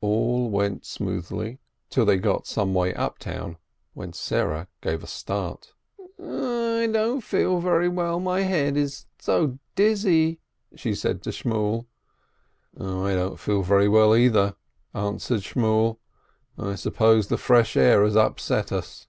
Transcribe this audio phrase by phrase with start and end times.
[0.00, 1.60] All went smoothly
[1.90, 3.56] till they got some way up town,
[3.94, 5.74] when Sarah gave a start.
[6.18, 10.40] "I don't feel very well— my head is so dizzy,"
[10.74, 11.86] she said to Shmuel.
[12.76, 14.56] "I don't feel very well, either,"
[14.92, 15.98] answered Shmuel.
[16.58, 19.06] "I suppose the fresh air has upset us."